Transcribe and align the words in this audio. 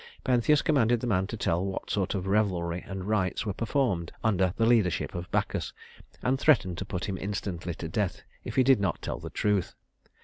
Pentheus 0.23 0.63
commanded 0.63 0.99
the 0.99 1.05
man 1.05 1.27
to 1.27 1.37
tell 1.37 1.63
what 1.63 1.91
sort 1.91 2.15
of 2.15 2.25
revelry 2.25 2.83
and 2.87 3.05
rites 3.05 3.45
were 3.45 3.53
performed 3.53 4.11
under 4.23 4.51
the 4.57 4.65
leadership 4.65 5.13
of 5.13 5.29
Bacchus; 5.29 5.73
and 6.23 6.39
threatened 6.39 6.79
to 6.79 6.85
put 6.85 7.05
him 7.05 7.19
instantly 7.19 7.75
to 7.75 7.87
death 7.87 8.23
if 8.43 8.55
he 8.55 8.63
did 8.63 8.79
not 8.79 8.99
tell 9.03 9.19
the 9.19 9.29
truth. 9.29 9.75